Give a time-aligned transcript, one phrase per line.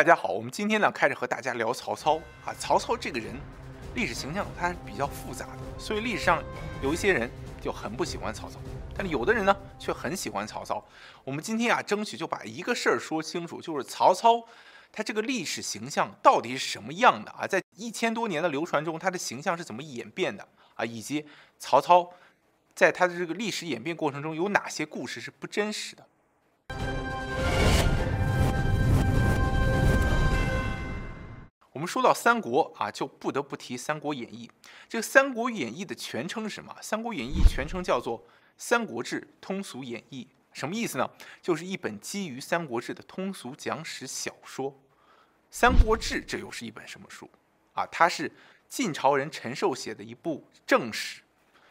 [0.00, 2.54] 大家好，我们今天呢开始和大家聊曹操啊。
[2.58, 3.38] 曹操这个人，
[3.94, 6.42] 历史形象他是比较复杂的，所以历史上
[6.82, 8.58] 有一些人就很不喜欢曹操，
[8.96, 10.82] 但是有的人呢却很喜欢曹操。
[11.22, 14.42] 我们今天啊，争取就把一个事儿说清楚，就是曹操
[14.90, 17.46] 他这个历史形象到底是什么样的啊？
[17.46, 20.82] 在一千多年的流传中，他的形象是怎么演变的啊？
[20.82, 21.26] 以及
[21.58, 22.10] 曹操
[22.74, 26.06] 在他的这个历史演变过程中有哪些故事是不真实的？
[31.80, 34.46] 我们说到三国啊，就不得不提《三国演义》。
[34.86, 36.76] 这个《三国演义》的全称是什么？
[36.82, 38.18] 《三国演义》全称叫做
[38.58, 41.10] 《三国志通俗演义》，什么意思呢？
[41.40, 44.70] 就是一本基于《三国志》的通俗讲史小说。
[45.50, 47.30] 《三国志》这又是一本什么书
[47.72, 47.86] 啊？
[47.86, 48.30] 它是
[48.68, 51.22] 晋朝人陈寿写的一部正史。《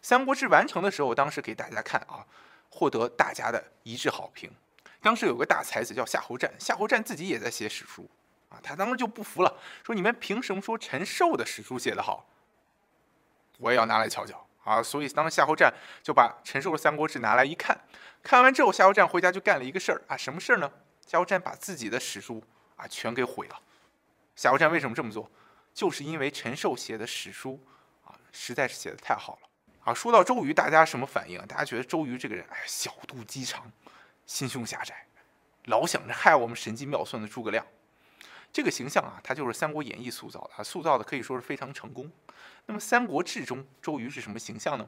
[0.01, 2.25] 三国志》完成的时候，当时给大家看啊，
[2.71, 4.49] 获得大家的一致好评。
[5.03, 8.09] 当时有个大才子叫夏侯湛，夏侯湛自己也在写史书。
[8.49, 12.27] 啊，他当时就不服了，说你们凭什么说陈寿的史书写得好？
[13.59, 14.81] 我也要拿来瞧瞧啊！
[14.81, 17.77] 所以当时夏侯湛就把陈寿的《三国志》拿来一看，
[18.23, 20.71] 看完之后，夏侯湛回家就干了一个事儿啊，什么事儿呢？
[21.05, 22.41] 夏侯湛把自己的史书
[22.75, 23.61] 啊全给毁了。
[24.35, 25.29] 夏侯湛为什么这么做？
[25.73, 27.61] 就是因为陈寿写的史书
[28.05, 29.49] 啊实在是写的太好了
[29.83, 29.93] 啊。
[29.93, 31.45] 说到周瑜，大家什么反应？
[31.45, 33.69] 大家觉得周瑜这个人，哎，小肚鸡肠，
[34.25, 35.05] 心胸狭窄，
[35.65, 37.65] 老想着害我们神机妙算的诸葛亮。
[38.51, 42.11] 这个形象啊，他就是《三国演义》塑造的啊，塑造的可以说是非常成功。
[42.65, 44.87] 那么《三国志》中周瑜是什么形象呢？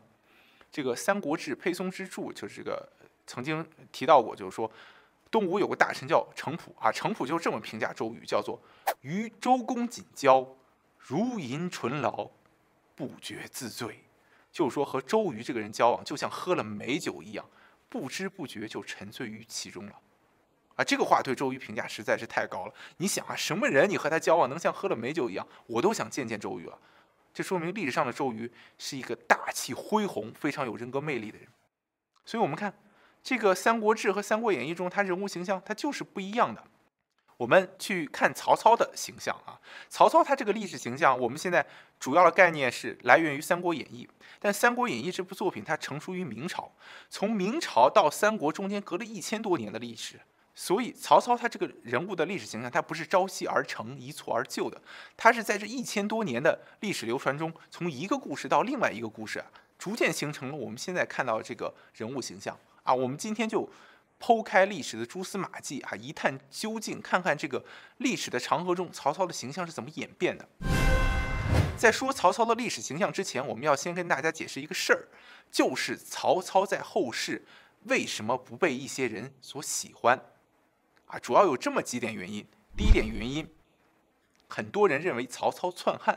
[0.72, 2.88] 这个《三国志》沛松之注就是这个
[3.28, 4.70] 曾经提到过，就是说
[5.30, 8.60] 东吴有个大臣叫程普啊，程普就这么评价周瑜，叫做
[9.02, 10.48] “与周公瑾交，
[10.98, 12.30] 如饮醇醪，
[12.96, 14.04] 不觉自醉”，
[14.52, 17.46] 就是说和周瑜这个人交往，就像喝了美酒一样，
[17.90, 19.94] 不知不觉就沉醉于其中了。
[20.82, 22.74] 啊，这个话对周瑜评价实在是太高了。
[22.98, 25.48] 你想啊，什么人你和他交往能像喝了美酒一样？
[25.68, 26.78] 我都想见见周瑜了。
[27.34, 31.48] 这说明历史上的周瑜是一个大气恢宏、非常有人格魅力的人。
[32.26, 32.74] 所以，我们看
[33.24, 36.64] 这个《三国志》和《三国演义》中，他人物形象他就是不一样的。
[37.38, 41.66] 我们去看曹操的形象啊，曹操他这个历史形象，我们现在
[42.00, 44.08] 主要的概念是来源于《三国演义》，
[44.40, 46.72] 但《三国演义》这部作品它成熟于明朝，
[47.10, 50.20] 从明朝到三国中间隔了一千多年的历史。
[50.62, 54.80] 所以曹操他这个人物的历史形象，他不是朝夕而成、一蹴而就的，
[55.18, 59.44] 他是在这一千多年的历史流传中，从一个故事到另外一个故事，
[59.80, 62.94] 逐渐形成了我们现在看到的这个人物形象啊。
[62.94, 63.68] 我们今天就
[64.20, 67.66] 剖开历史的蛛丝马迹啊，一探究竟，看看这个
[67.98, 70.48] 历史的长河中，曹操的形象是怎么演变的。
[71.76, 75.08] 在说曹操的历史形象之前，我们要先跟大家解释一个事儿，
[75.52, 77.44] 就是曹操在后世
[77.86, 80.22] 为什么不被一些人所喜欢。
[81.12, 82.48] 啊，主要有这么几点原因。
[82.78, 83.46] 第一点原因，
[84.48, 86.16] 很多人认为曹操篡汉。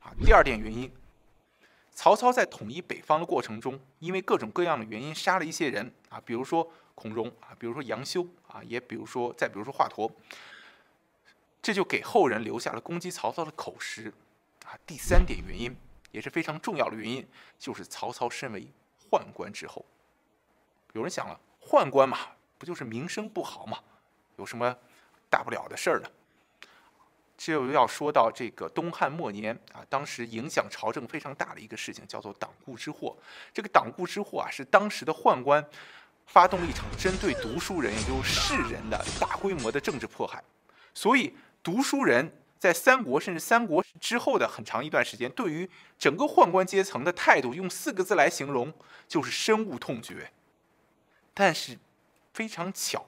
[0.00, 0.92] 啊，第二点原因，
[1.94, 5.90] 曹操在统一北方的过程中，因为各种各样的原因杀了一些人。
[6.10, 10.12] 啊，比如说孔融，啊，比如说杨修，啊，也比如说再比如说华佗，
[11.62, 14.12] 这就给后人留下了攻击曹操的口实。
[14.66, 15.74] 啊，第三点原因
[16.10, 17.26] 也是非常重要的原因，
[17.58, 18.68] 就是曹操身为
[19.10, 19.86] 宦官之后，
[20.92, 22.18] 有人想了，宦官嘛，
[22.58, 23.78] 不就是名声不好嘛？
[24.36, 24.76] 有什么
[25.28, 26.08] 大不了的事儿呢？
[27.38, 33.16] 这又要说到这个东汉末年啊，当时影响朝政非常大的一个事情，叫做党锢之祸。
[33.52, 35.64] 这个党锢之祸啊，是当时的宦官
[36.26, 40.44] 发动了一场针对读书人，也就是士人的大规模的政治迫害。
[40.94, 41.34] 所以，
[41.64, 48.72] 读书人在三国甚至三国之后的很长一段时间，对于整个宦官阶层的态度，用四个字来形容，
[49.08, 50.30] 就是深恶痛绝。
[51.34, 51.76] 但是，
[52.32, 53.04] 非常巧。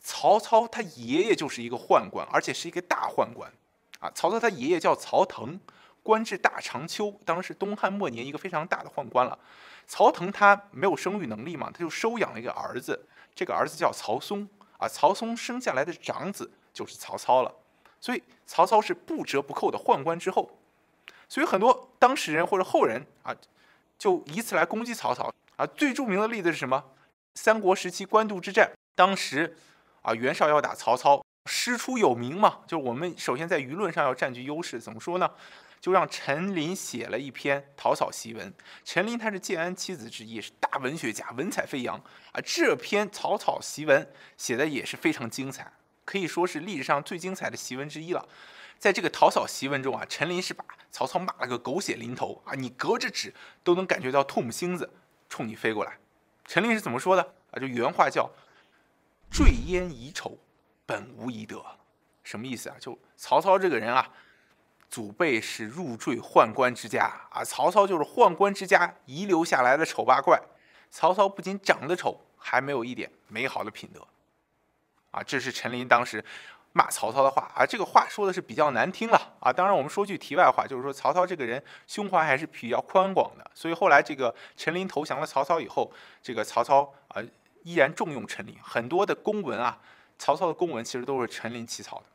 [0.00, 3.52] 曹操他爷爷就是一个宦官，而且是一个大宦官，
[4.00, 5.60] 啊，曹操他爷爷叫曹腾，
[6.02, 9.38] 官至大长秋，当时东汉末年一个非常大的宦官了。
[9.86, 14.48] 曹腾他没有生育能力嘛，他就收养了一个儿子，这个儿子叫曹嵩，
[14.78, 17.54] 啊，曹嵩生下来的长子就是曹操了。
[18.00, 20.50] 所以曹操是不折不扣的宦官之后，
[21.28, 23.34] 所以很多当事人或者后人啊，
[23.98, 25.66] 就以此来攻击曹操啊。
[25.66, 26.84] 最著名的例子是什么？
[27.34, 29.56] 三国时期官渡之战，当时。
[30.02, 34.80] 啊，袁绍要打曹操，师出有名嘛，就是我们首先在舆论上要占据优势。
[34.80, 35.30] 怎么说呢？
[35.80, 38.52] 就让陈琳写了一篇讨草檄文。
[38.84, 41.96] 陈琳他是建安七子之一，是大文学家，文采飞扬
[42.32, 42.40] 啊。
[42.44, 45.72] 这篇讨草檄文写的也是非常精彩，
[46.04, 48.26] 可以说是历史上最精彩的檄文之一了。
[48.76, 54.92] 在这个讨草檄文中啊，陈琳是把曹操骂了个狗血淋头啊，你隔着纸都能感觉到唾沫星子
[55.28, 55.96] 冲你飞过来。
[56.44, 57.22] 陈琳是怎么说的
[57.52, 57.60] 啊？
[57.60, 58.28] 就原话叫。
[59.30, 60.38] 坠焉遗丑，
[60.86, 61.64] 本无遗德。
[62.22, 62.76] 什么意思啊？
[62.78, 64.06] 就曹操这个人啊，
[64.90, 70.38] 祖辈是入赘宦官之家啊，曹操就是宦官之家遗留下来的丑八怪。
[70.90, 74.06] 曹操不仅长得丑，还没有一点美好的品德，
[75.10, 76.24] 啊，这是陈琳当时
[76.72, 77.64] 骂曹操的话啊。
[77.64, 79.52] 这个话说的是比较难听了啊。
[79.52, 83.50] 当然，我们说句题外话，就是说曹操这个人胸怀还是比较宽广的。
[83.54, 85.90] 所以后来这个陈琳投降了曹操以后，
[86.22, 87.22] 这个曹操啊
[87.62, 89.80] 依然重用陈琳，很多的公文啊，
[90.18, 92.06] 曹操的公文其实都是陈琳起草的。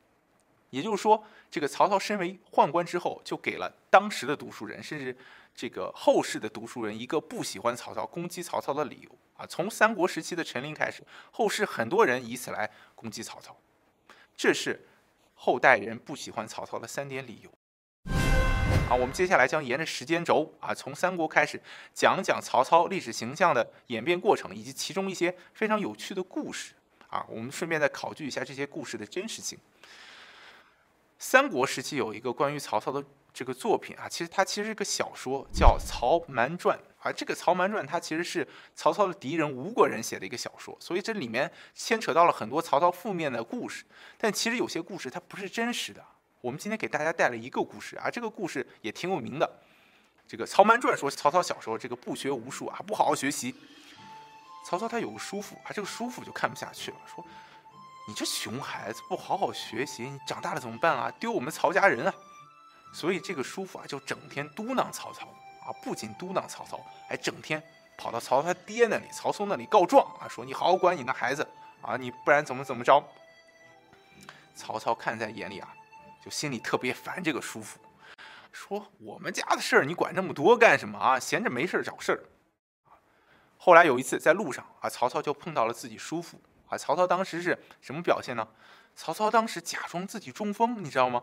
[0.69, 5.15] 也就是说，这个曹操身为宦官之后，就给了当时的读书人，甚至。
[5.55, 13.55] 这个后世的读书人一个不喜欢曹操、攻击曹操的理由啊，从三国时期的陈琳开始，后世很多人以此来攻击曹操，
[14.35, 14.87] 这是
[15.35, 17.51] 后代人不喜欢曹操的三点理由。
[18.89, 21.59] 啊，我们接下来将沿着时间轴啊，从三国开始
[21.93, 26.73] 讲讲曹操历史形象的演变过程，以及其中一些非常有趣的故事
[27.09, 29.57] 啊，我们顺便再考据一下这些故事的真实性。
[31.17, 33.03] 三国时期有一个关于曹操的。
[33.33, 37.11] 这个作品啊，其实它其实是个小说，叫《曹瞒传》啊。
[37.11, 43.85] 这个《曹瞒传》它其实是曹操的敌人吴国人写的一个小说，所以这里面牵扯到了很多曹操负面的故事。
[44.19, 46.05] 但其实有些故事它不是真实的。
[46.43, 49.49] 我们今天给大家带来一个故事啊，这个故事也挺有名的。
[50.27, 53.55] 这个《曹瞒传》说曹操小时候这个不学无术啊，不好好学习。
[54.65, 57.25] 曹操他有个叔父啊，这个叔父就看不下去了，说
[58.09, 61.09] ：“你这熊孩子不好好学习，你长大了怎么办啊？
[61.11, 62.13] 丢我们曹家人啊！”
[62.93, 65.25] 所以这个叔父啊，就整天嘟囔曹操
[65.65, 67.63] 啊，不仅嘟囔曹操，还整天
[67.97, 71.47] 跑到曹操他爹那里，曹嵩那里告状啊，说你好好管你那孩子
[71.81, 73.01] 啊，你不然怎么怎么着。
[74.57, 75.73] 曹操看在眼里啊，
[76.23, 77.77] 就心里特别烦这个叔父，
[78.53, 81.19] 说我们家的事儿你管这么多干什么啊？
[81.19, 82.23] 闲着没事找事儿。
[83.57, 86.39] 后来有一次在路上啊，曹操就碰到了自己叔父
[86.69, 88.47] 啊，曹操当时是什么表现呢？
[88.95, 91.21] 曹操当时假装自己中风，你知道吗？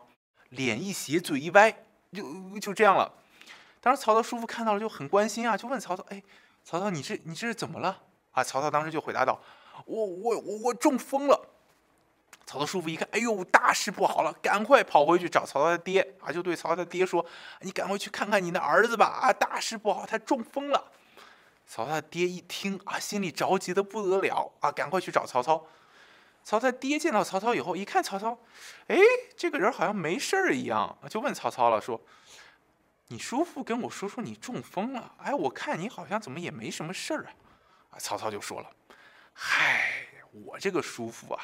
[0.50, 1.72] 脸一斜，嘴一歪，
[2.12, 3.10] 就就这样了。
[3.80, 6.22] 当时曹操叔父看到了，就很关心啊，就问曹操：“哎，
[6.62, 8.02] 曹操，你这你这是怎么了？”
[8.32, 9.40] 啊，曹操当时就回答道
[9.86, 11.48] ：“我我我我中风了。”
[12.46, 17.24] 曹操叔父一看，哎呦，大事不好了，赶快跑回去找曹操的爹啊，就对曹操的爹说
[17.62, 20.90] ：“你赶快去看看你的儿子吧，啊，大事不好，他中风了。”
[21.66, 25.64] 曹操的爹一听啊，心里着急的不得了啊，赶快去找曹操。
[26.42, 28.36] 曹操爹见到曹操以后，一看曹操，
[28.88, 28.96] 哎，
[29.36, 32.00] 这个人好像没事儿一样，就问曹操了，说
[33.06, 37.30] ：“你叔父跟我说说你中风了，哎，我看你好像怎么也没什么事儿啊。”
[37.94, 38.70] 啊，曹操就说了
[39.32, 39.92] ：“嗨，
[40.32, 41.40] 我这个叔父，啊，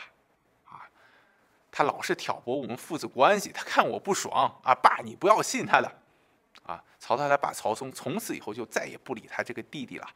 [1.76, 5.93] 他老是挑拨我们父子关系，他看我不爽啊，爸，你不要信他的。”
[6.64, 10.08] 啊，曹操他爸曹嵩从此以后就再也不理他这个弟弟了。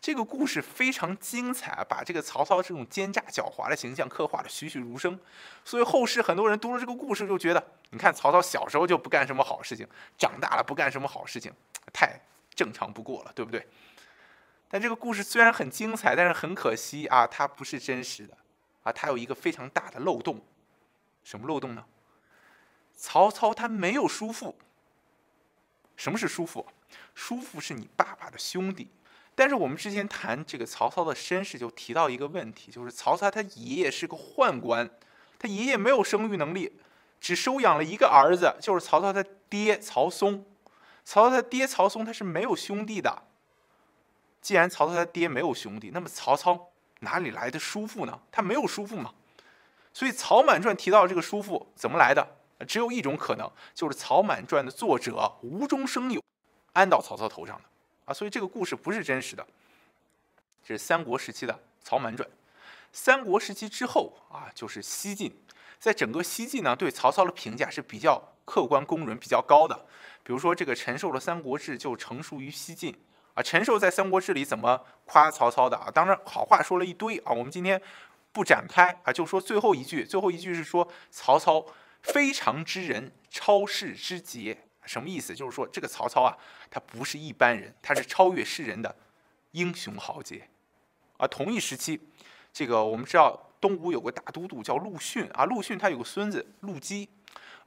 [0.00, 5.16] 这个故事非常精彩，把这个曹操这种奸诈狡猾的形象刻画的栩栩如生。
[5.64, 9.86] 所以后世很多人读了这个故事，就觉得，你看曹操小时候就不干什么好事情，
[10.18, 11.52] 长大了不干什么好事情，
[11.92, 12.20] 太
[12.56, 13.64] 正常不过了，对不对？
[14.68, 18.36] 但这个故事虽然很精彩，但是很可惜啊，它不是真实的
[18.84, 20.40] 啊，它有一个非常大的漏洞。
[21.24, 21.84] 什么漏洞呢？
[22.96, 24.56] 曹操他没有叔父。
[25.96, 26.64] 什么是叔父？
[27.14, 28.88] 叔父是你爸爸的兄弟。
[29.34, 34.88] 但是我们之前谈这个曹操的身世，就提到一个问题，就是曹操他爷爷是个宦官，
[35.38, 36.78] 他爷爷没有生育能力，
[37.20, 40.44] 只收养了一个儿子，就是曹操他爹曹嵩。
[41.04, 43.24] 曹操他爹曹嵩他是没有兄弟的。
[44.40, 46.70] 既然曹操他爹没有兄弟，那么曹操
[47.04, 48.20] 哪里来的叔父呢？
[48.32, 49.12] 他没有叔父嘛。
[49.92, 52.26] 所以《曹满传》提到这个叔父怎么来的，
[52.66, 56.20] 只有一种可能，就是《曹满传》的作者无中生有，
[56.72, 57.62] 安到曹操头上的。
[58.06, 59.46] 啊，所以这个故事不是真实的，
[60.64, 62.28] 这是三国时期的《曹瞒传》。
[62.92, 65.32] 三国时期之后啊，就是西晋，
[65.78, 69.86] 在整个西晋呢，对曹操的评价是比较客观公允、比较高的。
[70.22, 72.94] 比如说，这个陈寿的《三国志》就成熟于西晋
[73.34, 73.42] 啊。
[73.42, 75.90] 陈寿在《三国志》里怎么夸曹操的啊？
[75.90, 77.80] 当然，好话说了一堆啊，我们今天
[78.32, 80.04] 不展开啊，就说最后一句。
[80.04, 81.64] 最后一句是说曹操
[82.02, 84.58] 非常之人，超世之杰。
[84.86, 85.34] 什么意思？
[85.34, 86.36] 就是说，这个曹操啊，
[86.70, 88.94] 他不是一般人，他是超越世人的
[89.52, 90.46] 英雄豪杰。
[91.16, 91.98] 啊同一时期，
[92.52, 97.08] 这个我们知道，东吴有个大都督叫陆逊啊，陆逊他有个孙子陆基，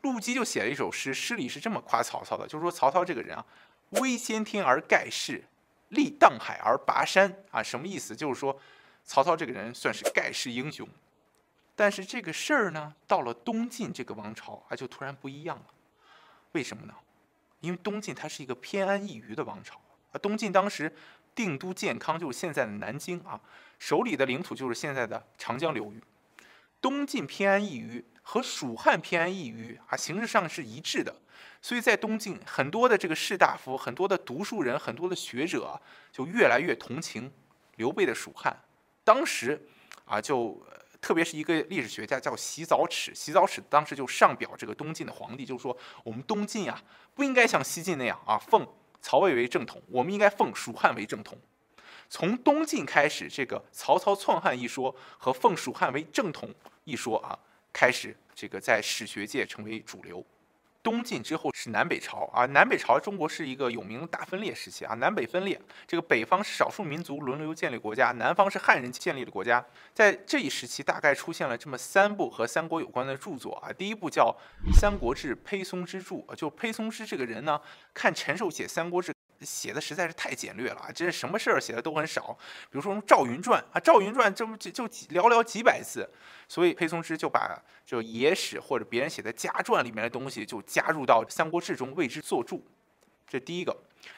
[0.01, 3.43] 陆基就写了一首诗，诗里是这么夸曹操的，就是说曹操这个人啊，
[4.01, 5.43] 威先天而盖世，
[5.89, 8.15] 立荡海而拔山啊，什么意思？
[8.15, 8.60] 就是说，
[9.03, 10.88] 曹操这个人算是盖世英雄。
[11.75, 15.65] 但是这个事儿呢，到了东晋这个王朝啊，就突然不一样了。
[16.53, 16.94] 为什么呢？
[17.60, 19.79] 因为东晋它是一个偏安一隅的王朝
[20.12, 20.91] 啊，东晋当时
[21.36, 23.39] 定都建康，就是现在的南京啊，
[23.77, 26.01] 手里的领土就是现在的长江流域。
[26.82, 31.15] 东晋偏安一隅，和蜀汉偏安一隅啊，形式上是一致的。
[31.62, 35.79] 所以在东晋，很多的这个士大夫、很多的读书人、很多的学者啊，
[36.12, 37.31] 就越来越同情
[37.77, 38.65] 刘备的蜀汉。
[39.05, 39.65] 当时
[40.03, 40.62] 啊，就
[41.00, 46.84] 特别是一个历史学家叫洗澡尺，洗澡尺当时就上表这个东晋的皇帝，就说我们东晋啊，
[47.15, 48.67] 不应该像西晋那样啊，奉
[49.00, 51.38] 曹魏为正统，我们应该奉蜀汉为正统。
[52.10, 56.53] 从东晋开始，这个曹操篡汉一说和奉蜀汉为正统
[56.84, 57.39] 一说啊，
[57.74, 60.25] 开始这个在史学界成为主流。
[60.83, 69.65] 东晋之后是南北朝啊，南北朝中国是一个有名的大分裂时期啊，南北分裂，这个北方是少数民族轮流建立国家，南方是汉人建立的国家。
[69.93, 74.33] 在这一时期，大概出现了这么三部和三国有关的著作啊，第一部叫
[74.79, 77.59] 《三国志·裴松之著》，就裴松之这个人呢，
[77.93, 79.12] 看陈寿写《三国志》。
[79.41, 80.89] 写的实在是太简略了啊！
[80.94, 82.38] 这什么事儿写的都很少，
[82.70, 86.10] 比如说《赵云传》啊，《赵云传》这不就就寥寥几百字，
[86.48, 92.65] 所以裴松之就把就野史或者别人写的家传里面的东西就加入到《三国志》中为之作注。
[93.29, 93.75] 这第一个，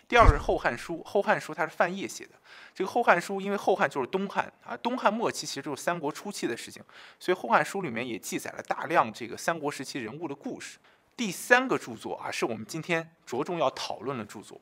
[0.07, 2.33] 第二个是《后汉书》，《后汉书》它是范晔写的。
[2.75, 6.83] 这个《后汉书》因为后汉就是东汉啊，东汉末期其实就是三国初期的事情，
[7.19, 10.77] 所以《后汉书》里面也记载了大量这个三国时期人物的故事。
[11.17, 14.61] 第三个著作啊，是我们今天着重要讨论的著作。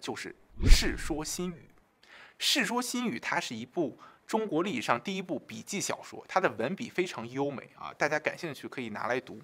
[0.00, 0.34] 就是
[0.68, 1.54] 《世说新语》。
[2.38, 9.40] 《世说新语》它是一部中国历史上第一部笔记小说，它的文笔非常优美啊，大家感兴趣可以拿来读。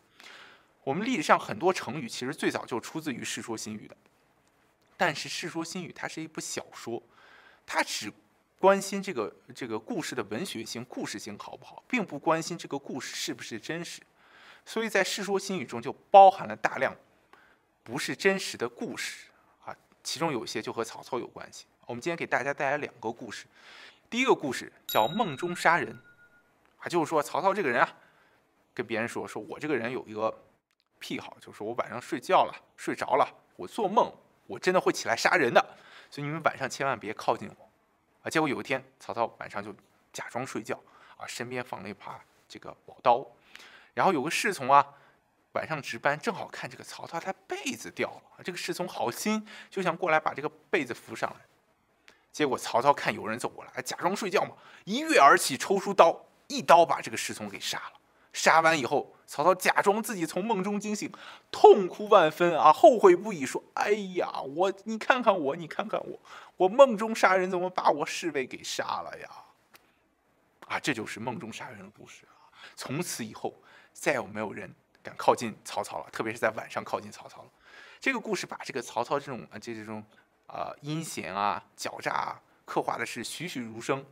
[0.85, 3.97] 我们历史上很多成语其实最早就出自于《世说新语》的，
[4.97, 7.03] 但是《世说新语》它是一部小说，
[7.65, 8.13] 它只
[8.59, 14.01] 关心这个这个故事的文学性、故事性好不好，并不关心这个故事是不是真实。
[14.67, 16.97] 所以在《世说新语》中就包含了大量
[17.83, 19.27] 不是真实的故事。
[20.03, 21.67] 其中有些就和曹操有关系。
[21.87, 23.47] 我们今天给大家带来两个故事。
[24.09, 25.99] 第一个故事叫梦中杀人，
[26.79, 27.97] 啊，就是说曹操这个人啊，
[28.75, 30.33] 跟别人说，说我这个人有一个
[30.99, 34.13] 癖好，就是说我晚上睡觉了，睡着了，我做梦，
[34.47, 35.77] 我真的会起来杀人的，
[36.11, 37.71] 所以你们晚上千万别靠近我。
[38.23, 39.75] 啊，结果有一天，曹操晚上就
[40.13, 40.79] 假装睡觉，
[41.17, 43.27] 啊，身边放了一把这个宝刀，
[43.95, 44.87] 然后有个侍从啊。
[45.53, 48.43] 晚上值班，正好看这个曹操，他被子掉了。
[48.43, 51.41] 这个侍从好心就想过来把这个被子扶上来，
[52.33, 57.93] 结果曹操看有人走过来，假装睡觉嘛，一跃而起，抽出刀，一刀把这个侍从给杀了。
[58.33, 61.13] 杀完以后，曹操假装自己从梦中惊醒，
[61.51, 66.19] 痛哭万分啊，后悔不已，说：“哎呀，我你看看我，你看看我，
[66.57, 69.29] 我梦中杀人，怎么把我侍卫给杀了呀？”
[70.67, 72.49] 啊，这就是梦中杀人的故事啊。
[72.75, 73.55] 从此以后，
[73.93, 74.75] 再也没有人。
[75.03, 77.51] 敢靠近曹操了，特别是在晚上靠近曹操了。
[78.01, 80.05] 这个故事把这个曹操这种啊，这这种
[80.47, 84.05] 啊阴险啊、狡诈啊，刻画的是栩栩如生。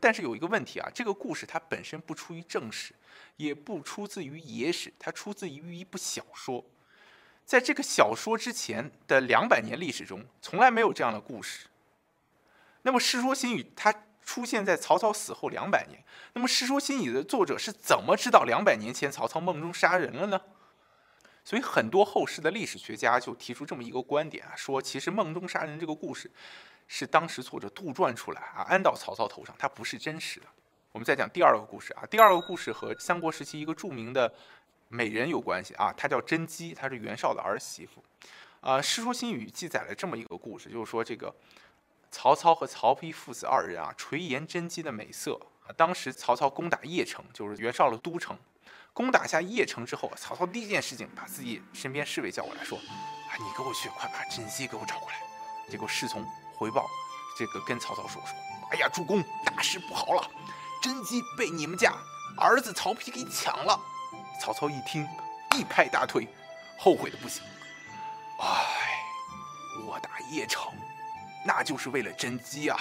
[0.00, 2.94] 但是有一个问题啊，这个故事它本身不出于正史，
[3.36, 6.64] 也不出自于野史，它出自于一部小说。
[7.44, 11.66] 在这个小说之前的两百年历史中，从来没有这样的故事。
[12.82, 13.94] 那么《世说新语》它。
[14.24, 16.02] 出现在曹操死后两百年，
[16.34, 20.40] 那么《世说新语》的作者是怎么知道两百年前曹操梦中杀人了呢？
[21.44, 26.30] 所以很多后世的历史学家就提出这么一个观点啊，说其实梦中杀人这个故事
[26.86, 30.46] 是当时作者杜撰出来啊，安到曹操头上，它不是真实的。
[30.92, 34.32] 我们再讲第二个故事啊，第二个故事和三国时期一个著名的
[34.88, 38.04] 美人有关系啊，她叫甄姬，她是袁绍的儿媳妇。
[38.60, 41.34] 啊，《世说新语》记载了这么一个故事，就是说这个。
[42.12, 45.40] 曹操和曹丕父子二人啊，垂涎甄姬的美色。
[45.76, 48.38] 当时曹操攻打邺城，就是袁绍的都城。
[48.92, 52.76] 攻打下邺城之后，曹操第一件事情把自己身边侍卫叫过来说
[53.32, 55.16] ：“啊，你给我去，快把甄姬给我找过来。”
[55.70, 56.22] 结果侍从
[56.54, 56.86] 回报，
[57.38, 58.36] 这个跟曹操说说
[58.70, 60.30] ：“哎呀，主公，大事不好了，
[60.82, 61.94] 甄姬被你们家
[62.36, 63.80] 儿子曹丕给抢了。”
[64.38, 65.08] 曹操一听，
[65.56, 66.28] 一拍大腿，
[66.78, 67.42] 后悔的不行。
[68.38, 69.00] 哎，
[69.86, 70.70] 我打邺城。
[71.44, 72.78] 那就是为了甄姬啊！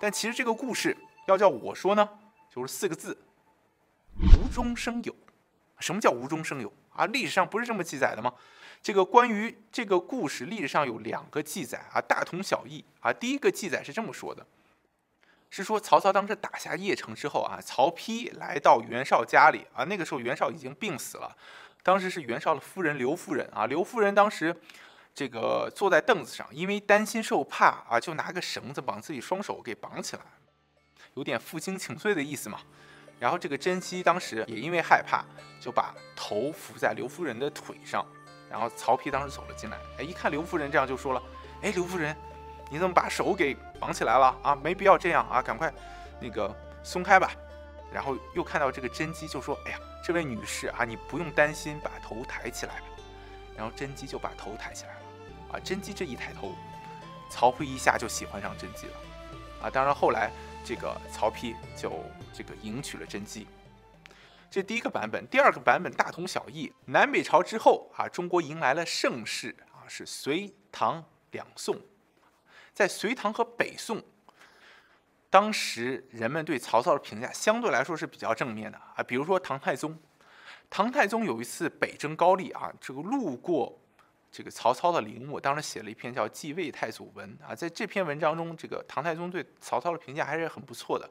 [0.00, 2.08] 但其实这个故事要叫我说呢，
[2.54, 3.16] 就是四个字：
[4.18, 5.14] 无中生有。
[5.78, 7.04] 什么叫无中生有啊？
[7.06, 8.32] 历史上不是这么记载的吗？
[8.82, 13.12] 这个关于这个故事，历史上有两个记载啊，大同小异啊。
[13.12, 14.46] 第一个记载是这么说的：
[15.50, 21.36] 是说曹操当时打下邺城之后啊，曹丕来到袁绍家里啊，那个时候袁绍已经病死了，
[21.82, 24.54] 当时是袁绍的夫人刘夫人啊，刘夫人当时。
[25.16, 30.22] 这个坐在凳子上，因为担心受怕啊，就拿个绳子把自己双手给绑起来，
[31.14, 32.60] 有点负荆请罪的意思嘛。
[33.18, 35.24] 然后这个甄姬当时也因为害怕，
[35.58, 38.04] 就把头伏在刘夫人的腿上。
[38.50, 41.22] 然后曹丕当时走了进来，哎，一看刘夫人这样，就说了
[41.62, 42.14] ：“哎，刘夫人，
[42.70, 44.54] 你怎么把手给绑起来了啊？
[44.54, 45.72] 没必要这样啊，赶快
[46.20, 46.54] 那个
[46.84, 47.32] 松开吧。”
[47.90, 52.86] 然后又看到这个甄姬，就说：“哎呀，这位女士啊，你不用担心，把头抬起来吧。”
[53.56, 54.95] 然后甄姬就把头抬起来。
[55.60, 56.54] 甄姬这一抬头，
[57.30, 58.92] 曹丕一下就喜欢上甄姬了。
[59.62, 60.30] 啊，当然后来
[60.64, 61.92] 这个曹丕就
[62.32, 63.46] 这个迎娶了甄姬。
[64.50, 66.72] 这第一个版本，第二个版本大同小异。
[66.86, 71.78] 南北朝之后啊，中国迎来了盛世啊，是隋唐两宋。
[72.72, 74.02] 在隋唐和北宋，
[75.28, 79.02] 当时人们对曹操的评价相对来说是比较正面的啊。
[79.02, 79.98] 比如说唐太宗，
[80.70, 83.78] 唐太宗有一次北征高丽啊，这个路过
[84.36, 87.54] 这个曹操的陵墓，当时写了一篇叫《继魏太祖文》啊。
[87.54, 91.08] 在这篇文章中，这个唐太宗对曹操的评价还是很不错的。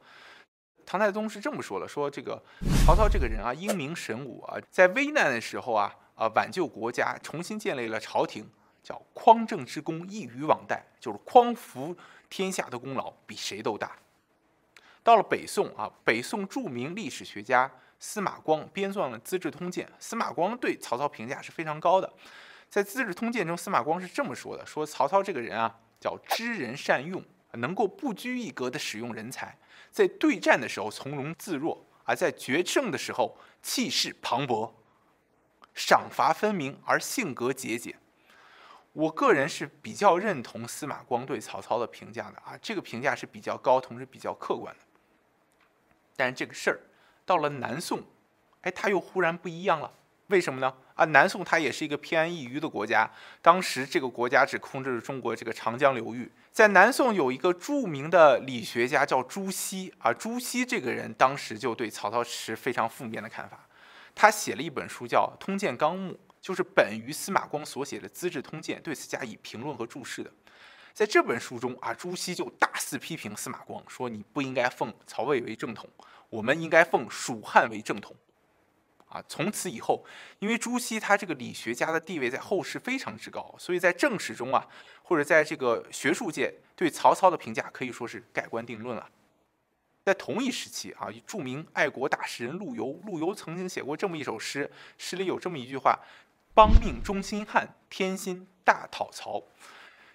[0.84, 2.40] 唐太宗是这么说的：说这个
[2.86, 8.48] 曹操这个人啊，英明神武啊，在危难的时候啊啊挽救国家，重新建立了朝廷，
[8.80, 11.96] 叫匡正之功，一于往代，就是匡扶
[12.30, 13.98] 天下的功劳比谁都大。
[15.02, 17.68] 到了北宋啊，北宋著名历史学家
[17.98, 22.12] 司马光编撰了《资治通鉴》，司马光对曹操评价是非常高的。
[22.68, 29.56] 在《资治通鉴》中，司马光是这么说的：说曹操这个人啊，叫知人善用，能够不拘一格的使用人才。
[29.90, 34.72] 在对战的时候从容自若，而在决胜的时候气势磅礴，
[35.72, 37.98] 赏罚分明而性格节俭。
[38.92, 44.82] 我个人是比较认同司马光对曹操的评价的啊，这个评价是比较高，同时比较客观的。
[46.14, 46.80] 但是这个事儿
[47.24, 48.02] 到了南宋，
[48.62, 49.92] 哎，他又忽然不一样了。
[50.28, 50.74] 为什么呢？
[50.94, 53.08] 啊，南宋它也是一个偏安一隅的国家，
[53.40, 56.30] 当时这个国家只控制着中国这个长江流域。
[56.50, 63.68] 在南宋有一个著名的理学家叫朱熹，啊，朱熹这个人当时就对曹操持非常负面的看法，
[64.14, 70.32] 他写了一本书叫《通鉴纲目》，就是本于司马光所写的《资治通鉴》，对此加以评论和注释的。
[70.92, 75.86] 在这本书中啊，朱熹就大肆批评司马光，说你不应该奉曹魏为正统，
[76.30, 78.16] 我们应该奉蜀汉为正统。
[79.08, 80.04] 啊，从此以后，
[80.40, 84.66] 因为朱熹他这个理学家的地位在后世非常之高，所以在正史中啊，
[85.02, 89.08] 或者在这个学术界对曹操的评价可以说是盖棺定论了。
[90.04, 95.98] 在同一时期啊，著名爱国大诗人陆游，陆游曾经写过这么一首诗，诗里有这么一句话
[96.52, 99.42] ：“邦命中心汉，天心大讨曹。”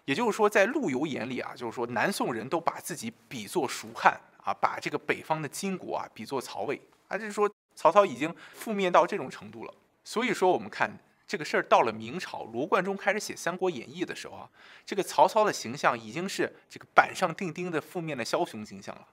[0.05, 7.49] 也就是说，在陆游眼里啊，就是说南宋人都把自己比作蜀汉啊，把这个北方的金国啊比作曹魏，啊，就是说。
[7.81, 14.47] 曹操已经负面到这种程度了，所以说我们看这个事儿到了明朝，罗贯中开始写《三国演义》的时候啊，
[14.85, 19.01] 这个曹操的形象已经是这个板上钉钉的负面的枭雄形象了。《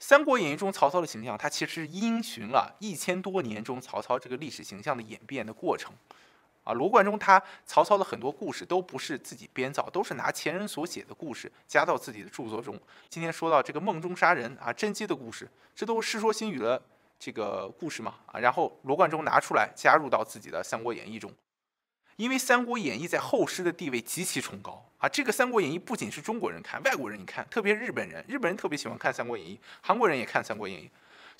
[0.00, 5.92] 三国演义》中曹操的形象，它其实是因循了一千多年中曹操这个历史形象的演变的过程。
[6.64, 12.76] 啊，罗贯中他曹操的很多故事都不是自己编造，都是拿前人所写的故事加到自己的著作中。
[13.08, 16.82] 今天说到这个梦中杀人啊，甄姬的故事，这都是《世说新语》的。
[17.18, 21.32] 这个故事嘛，啊，然后罗贯中拿出来加入到自己的《三国演义》中，
[22.16, 25.08] 因为《三国演义》在后世的地位极其崇高啊。
[25.08, 30.86] 这个《三国演义》不仅是中国人看，外国人也看，特别日本人，日本人特别喜欢看《三国演义》，韩国人也看《三国演义》，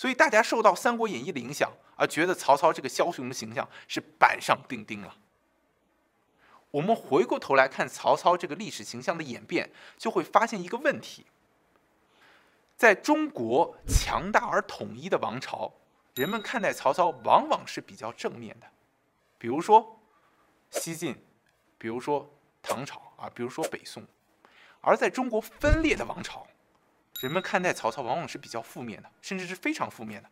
[0.00, 5.14] 所以大家受到《三国演义》的影响啊，觉得曹操这个枭雄的形象是板上钉钉了。
[6.70, 11.24] 我们回过头来看曹操这个历史形象的演变，就会发现一个问题。
[12.76, 15.72] 在中国强大而统一的王朝，
[16.14, 18.66] 人们看待曹操往往是比较正面的，
[19.38, 19.98] 比如说
[20.68, 21.16] 西晋，
[21.78, 22.30] 比如说
[22.62, 24.02] 唐朝啊，比如说北宋；
[24.82, 26.46] 而在中国分裂的王朝，
[27.20, 30.28] 人们看待曹操往往是比较负面的，甚至是非常负面的，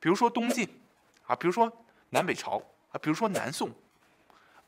[0.00, 0.82] 比如说东晋
[1.28, 1.72] 啊，比如说
[2.10, 2.58] 南北朝
[2.90, 3.70] 啊，比如说南宋。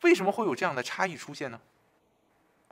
[0.02, 1.60] 为什么会有这样的差异出现呢？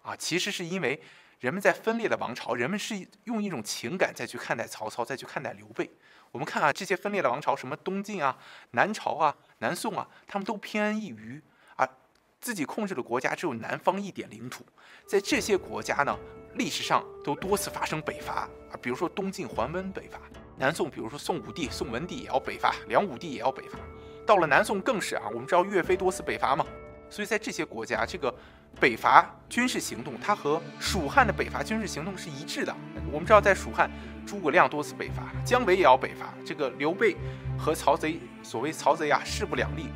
[0.03, 1.03] 啊，其实是因为。
[1.45, 5.91] 人们在分裂的王朝，人们是用一种情感再去看待曹操，再去看待刘备。
[6.33, 8.35] 我们看啊，这些分裂的王朝，什么东晋啊、
[8.71, 11.43] 南朝啊、南宋啊，他们都偏安一隅
[11.77, 11.87] 啊，
[12.41, 14.65] 自己控制的国家只有南方一点领土。
[15.07, 16.19] 在这些国家呢，
[16.55, 20.19] 历史上都多次发生北伐啊，比如说东晋桓温北伐，
[20.57, 23.79] 南宋比如说宋武帝、宋文帝也要北伐，梁武帝也要北伐。
[24.27, 26.65] 到了南宋更是啊，我们知道岳飞多次北伐嘛，
[27.11, 28.35] 所以在这些国家，这个。
[28.81, 32.75] 北伐军事行动，它和蜀汉的北伐军事行动是一致的。
[33.11, 33.91] 我们知道，在蜀汉，
[34.27, 36.35] 诸葛亮多次北伐，姜维也要北伐。
[36.45, 37.17] 这个刘备
[37.59, 39.87] 和曹贼，所谓曹贼啊，势不两立。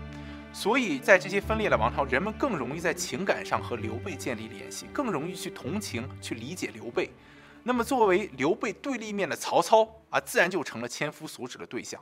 [0.52, 7.10] 所以在这些分裂的王朝，人们更容易在情感上和刘备建立联系，更容易去同情、去理解刘备。
[7.62, 12.00] 那么，作为刘备对立面的曹操啊，自然就成了千夫所指的对象。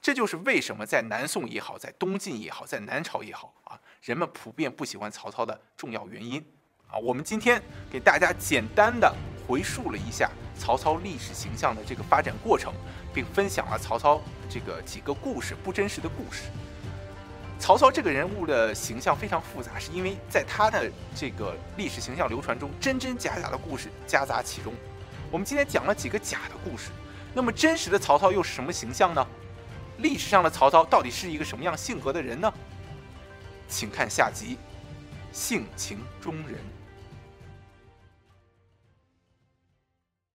[0.00, 6.42] 这就是为什么在南宋也好，在东晋也好，在南朝也好啊，人们普遍不喜欢曹操的重要原因。
[6.88, 6.96] 啊。
[6.98, 9.12] 我们今天给大家简单的
[9.46, 12.72] 回述了一下曹操历史形象的这个发展过程，
[13.12, 16.44] 并分享了曹操这个几个故事不真实的故事。
[17.60, 24.72] 曹操这个人物的形象非常复杂，是因为在他的这个历史形象流传中，真真假假的故事夹杂其中。
[25.28, 26.90] 我们今天讲了几个假的故事，
[27.34, 29.26] 那么真实的曹操又是什么形象呢？
[29.98, 32.52] 历史上的曹操到底是一个什么样性格的人呢？
[33.68, 34.56] 请看下集，
[35.32, 36.58] 性情中人。